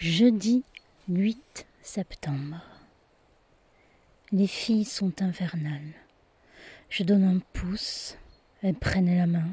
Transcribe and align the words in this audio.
Jeudi 0.00 0.64
8 1.10 1.66
septembre. 1.82 2.62
Les 4.32 4.46
filles 4.46 4.86
sont 4.86 5.20
infernales. 5.20 5.92
Je 6.88 7.02
donne 7.02 7.22
un 7.22 7.40
pouce, 7.52 8.16
elles 8.62 8.76
prennent 8.76 9.14
la 9.14 9.26
main, 9.26 9.50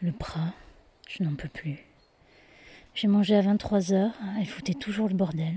le 0.00 0.12
bras, 0.12 0.52
je 1.08 1.24
n'en 1.24 1.34
peux 1.34 1.48
plus. 1.48 1.80
J'ai 2.94 3.08
mangé 3.08 3.34
à 3.34 3.40
23 3.40 3.92
heures, 3.92 4.14
elles 4.38 4.46
foutaient 4.46 4.72
toujours 4.72 5.08
le 5.08 5.16
bordel, 5.16 5.56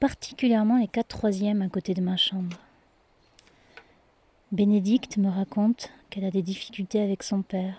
particulièrement 0.00 0.78
les 0.78 0.88
quatre 0.88 1.08
troisièmes 1.08 1.60
à 1.60 1.68
côté 1.68 1.92
de 1.92 2.00
ma 2.00 2.16
chambre. 2.16 2.56
Bénédicte 4.52 5.18
me 5.18 5.28
raconte 5.28 5.90
qu'elle 6.08 6.24
a 6.24 6.30
des 6.30 6.40
difficultés 6.40 7.02
avec 7.02 7.24
son 7.24 7.42
père, 7.42 7.76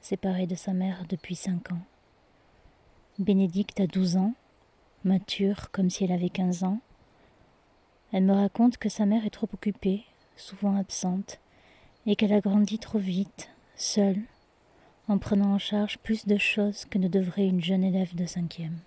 séparé 0.00 0.46
de 0.46 0.54
sa 0.54 0.72
mère 0.74 1.06
depuis 1.08 1.34
cinq 1.34 1.72
ans. 1.72 1.82
Bénédicte 3.18 3.80
a 3.80 3.88
12 3.88 4.16
ans 4.16 4.34
mature 5.04 5.70
comme 5.70 5.90
si 5.90 6.04
elle 6.04 6.12
avait 6.12 6.30
quinze 6.30 6.64
ans. 6.64 6.80
Elle 8.12 8.24
me 8.24 8.34
raconte 8.34 8.76
que 8.76 8.88
sa 8.88 9.06
mère 9.06 9.24
est 9.24 9.30
trop 9.30 9.48
occupée, 9.52 10.04
souvent 10.36 10.76
absente, 10.76 11.40
et 12.06 12.16
qu'elle 12.16 12.32
a 12.32 12.40
grandi 12.40 12.78
trop 12.78 12.98
vite, 12.98 13.50
seule, 13.76 14.20
en 15.08 15.18
prenant 15.18 15.54
en 15.54 15.58
charge 15.58 15.98
plus 15.98 16.26
de 16.26 16.36
choses 16.36 16.84
que 16.84 16.98
ne 16.98 17.08
devrait 17.08 17.46
une 17.46 17.62
jeune 17.62 17.84
élève 17.84 18.14
de 18.14 18.26
cinquième. 18.26 18.78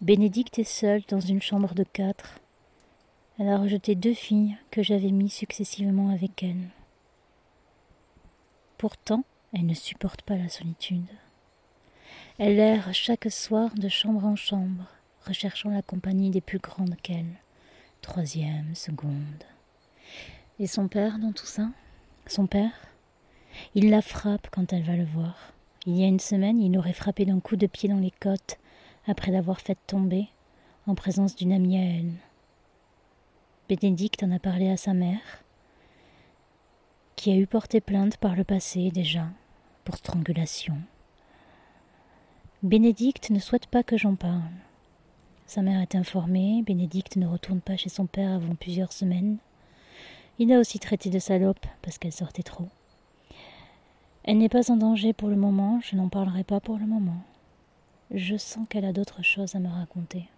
Bénédicte 0.00 0.58
est 0.58 0.64
seule 0.64 1.02
dans 1.08 1.20
une 1.20 1.40
chambre 1.40 1.74
de 1.74 1.84
quatre. 1.84 2.40
Elle 3.38 3.48
a 3.48 3.58
rejeté 3.58 3.94
deux 3.94 4.14
filles 4.14 4.56
que 4.70 4.82
j'avais 4.82 5.10
mis 5.10 5.30
successivement 5.30 6.10
avec 6.10 6.42
elle. 6.42 6.68
Pourtant, 8.78 9.24
elle 9.54 9.66
ne 9.66 9.74
supporte 9.74 10.22
pas 10.22 10.36
la 10.36 10.48
solitude. 10.48 11.06
Elle 12.38 12.58
erre 12.58 12.92
chaque 12.92 13.30
soir 13.30 13.70
de 13.76 13.88
chambre 13.88 14.26
en 14.26 14.36
chambre, 14.36 14.84
recherchant 15.26 15.70
la 15.70 15.80
compagnie 15.80 16.28
des 16.28 16.42
plus 16.42 16.58
grandes 16.58 16.96
qu'elle, 17.02 17.40
troisième, 18.02 18.74
seconde. 18.74 19.44
Et 20.58 20.66
son 20.66 20.86
père 20.86 21.18
dans 21.18 21.32
tout 21.32 21.46
ça? 21.46 21.70
Son 22.26 22.46
père? 22.46 22.88
Il 23.74 23.88
la 23.88 24.02
frappe 24.02 24.48
quand 24.50 24.74
elle 24.74 24.82
va 24.82 24.96
le 24.96 25.06
voir. 25.06 25.54
Il 25.86 25.96
y 25.96 26.04
a 26.04 26.08
une 26.08 26.20
semaine, 26.20 26.60
il 26.60 26.74
l'aurait 26.74 26.92
frappé 26.92 27.24
d'un 27.24 27.40
coup 27.40 27.56
de 27.56 27.66
pied 27.66 27.88
dans 27.88 28.00
les 28.00 28.10
côtes, 28.10 28.58
après 29.06 29.32
l'avoir 29.32 29.62
faite 29.62 29.78
tomber, 29.86 30.28
en 30.86 30.94
présence 30.94 31.36
d'une 31.36 31.54
amie 31.54 31.78
à 31.78 31.84
elle. 31.84 32.12
Bénédicte 33.66 34.22
en 34.22 34.30
a 34.30 34.38
parlé 34.38 34.68
à 34.68 34.76
sa 34.76 34.92
mère, 34.92 35.42
qui 37.14 37.32
a 37.32 37.36
eu 37.36 37.46
porté 37.46 37.80
plainte 37.80 38.18
par 38.18 38.36
le 38.36 38.44
passé 38.44 38.90
déjà, 38.90 39.26
pour 39.84 39.96
strangulation. 39.96 40.76
Bénédicte 42.66 43.30
ne 43.30 43.38
souhaite 43.38 43.66
pas 43.66 43.84
que 43.84 43.96
j'en 43.96 44.16
parle. 44.16 44.40
Sa 45.46 45.62
mère 45.62 45.80
est 45.80 45.94
informée, 45.94 46.64
Bénédicte 46.66 47.14
ne 47.14 47.28
retourne 47.28 47.60
pas 47.60 47.76
chez 47.76 47.88
son 47.88 48.06
père 48.06 48.32
avant 48.32 48.56
plusieurs 48.56 48.92
semaines. 48.92 49.36
Il 50.40 50.52
a 50.52 50.58
aussi 50.58 50.80
traité 50.80 51.08
de 51.08 51.20
salope 51.20 51.64
parce 51.80 51.96
qu'elle 51.96 52.10
sortait 52.10 52.42
trop. 52.42 52.66
Elle 54.24 54.38
n'est 54.38 54.48
pas 54.48 54.72
en 54.72 54.76
danger 54.76 55.12
pour 55.12 55.28
le 55.28 55.36
moment, 55.36 55.78
je 55.80 55.94
n'en 55.94 56.08
parlerai 56.08 56.42
pas 56.42 56.58
pour 56.58 56.76
le 56.78 56.86
moment. 56.86 57.22
Je 58.10 58.36
sens 58.36 58.66
qu'elle 58.68 58.84
a 58.84 58.92
d'autres 58.92 59.22
choses 59.22 59.54
à 59.54 59.60
me 59.60 59.68
raconter. 59.68 60.28